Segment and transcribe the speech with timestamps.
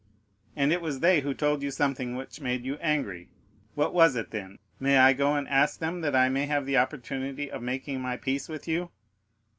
[0.55, 3.29] "And it was they who told you something which made you angry?
[3.75, 4.57] What was it then?
[4.79, 8.17] May I go and ask them, that I may have the opportunity of making my
[8.17, 8.89] peace with you?"